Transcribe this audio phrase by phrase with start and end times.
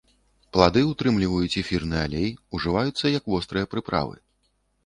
[0.55, 2.29] Плады ўтрымліваюць эфірны алей,
[2.61, 4.15] ужываюцца як вострыя прыправы.